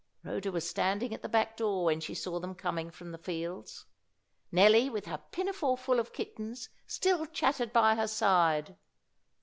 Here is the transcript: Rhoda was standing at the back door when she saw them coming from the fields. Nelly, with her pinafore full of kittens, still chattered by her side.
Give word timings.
Rhoda 0.23 0.51
was 0.51 0.67
standing 0.67 1.13
at 1.13 1.21
the 1.21 1.29
back 1.29 1.55
door 1.55 1.85
when 1.85 1.99
she 1.99 2.15
saw 2.15 2.39
them 2.39 2.55
coming 2.55 2.89
from 2.89 3.11
the 3.11 3.19
fields. 3.19 3.85
Nelly, 4.51 4.89
with 4.89 5.05
her 5.05 5.21
pinafore 5.31 5.77
full 5.77 5.99
of 5.99 6.11
kittens, 6.11 6.69
still 6.87 7.27
chattered 7.27 7.71
by 7.71 7.93
her 7.93 8.07
side. 8.07 8.77